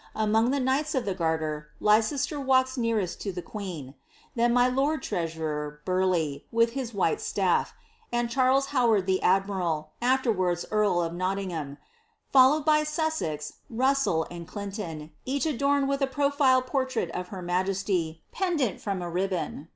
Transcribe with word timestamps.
Among 0.15 0.49
the 0.49 0.59
knights 0.59 0.95
of 0.95 1.05
the 1.05 1.13
garter, 1.13 1.67
Leicester 1.79 2.39
walks 2.41 2.75
nearest 2.75 3.21
to 3.21 3.31
the 3.31 3.43
queen; 3.43 3.93
then 4.33 4.51
my 4.51 4.67
lord 4.67 5.03
treasurer, 5.03 5.81
Burleigh, 5.85 6.39
with 6.51 6.71
his 6.71 6.91
white 6.91 7.19
stafl^ 7.19 7.67
and 8.11 8.27
Charles 8.27 8.65
Howard 8.73 9.05
the 9.05 9.19
idmiral, 9.21 9.89
afterwards 10.01 10.65
earl 10.71 11.03
of 11.03 11.13
Nottingham; 11.13 11.77
followed 12.31 12.65
by 12.65 12.83
Sussex, 12.83 13.57
RuHsell, 13.71 14.25
and 14.31 14.47
Clinton, 14.47 15.11
each 15.23 15.45
adorned 15.45 15.87
with 15.87 16.01
a 16.01 16.07
profile 16.07 16.63
portrait 16.63 17.11
of 17.11 17.27
her 17.27 17.43
majesty, 17.43 18.23
pendant 18.31 18.81
from 18.81 19.03
a 19.03 19.07
ribbon. 19.07 19.67